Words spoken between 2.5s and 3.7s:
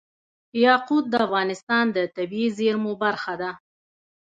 زیرمو برخه ده.